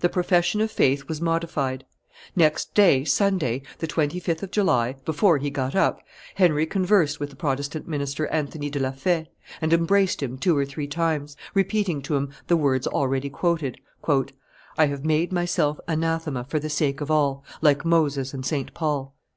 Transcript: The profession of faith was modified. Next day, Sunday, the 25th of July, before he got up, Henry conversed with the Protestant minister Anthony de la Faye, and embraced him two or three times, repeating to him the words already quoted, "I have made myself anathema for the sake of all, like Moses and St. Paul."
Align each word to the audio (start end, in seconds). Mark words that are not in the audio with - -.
The 0.00 0.08
profession 0.08 0.60
of 0.60 0.72
faith 0.72 1.06
was 1.06 1.20
modified. 1.20 1.86
Next 2.34 2.74
day, 2.74 3.04
Sunday, 3.04 3.62
the 3.78 3.86
25th 3.86 4.42
of 4.42 4.50
July, 4.50 4.96
before 5.04 5.38
he 5.38 5.50
got 5.50 5.76
up, 5.76 6.00
Henry 6.34 6.66
conversed 6.66 7.20
with 7.20 7.30
the 7.30 7.36
Protestant 7.36 7.86
minister 7.86 8.26
Anthony 8.26 8.70
de 8.70 8.80
la 8.80 8.90
Faye, 8.90 9.30
and 9.60 9.72
embraced 9.72 10.20
him 10.20 10.36
two 10.36 10.56
or 10.56 10.64
three 10.66 10.88
times, 10.88 11.36
repeating 11.54 12.02
to 12.02 12.16
him 12.16 12.30
the 12.48 12.56
words 12.56 12.88
already 12.88 13.30
quoted, 13.30 13.80
"I 14.76 14.86
have 14.86 15.04
made 15.04 15.32
myself 15.32 15.78
anathema 15.86 16.42
for 16.42 16.58
the 16.58 16.68
sake 16.68 17.00
of 17.00 17.08
all, 17.08 17.44
like 17.60 17.84
Moses 17.84 18.34
and 18.34 18.44
St. 18.44 18.74
Paul." 18.74 19.14